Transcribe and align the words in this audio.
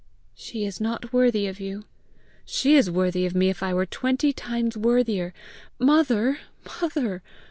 "She 0.33 0.65
is 0.65 0.81
not 0.81 1.13
worthy 1.13 1.45
of 1.45 1.59
you." 1.59 1.85
"She 2.43 2.73
is 2.75 2.89
worthy 2.89 3.27
of 3.27 3.35
me 3.35 3.51
if 3.51 3.61
I 3.61 3.71
were 3.71 3.85
twenty 3.85 4.33
times 4.33 4.75
worthier! 4.75 5.31
Mother, 5.77 6.39
mother! 6.65 7.21